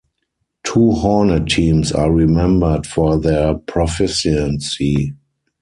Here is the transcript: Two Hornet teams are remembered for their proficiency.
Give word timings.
Two 0.63 0.93
Hornet 0.93 1.45
teams 1.47 1.91
are 1.91 2.11
remembered 2.11 2.87
for 2.87 3.19
their 3.19 3.53
proficiency. 3.53 5.13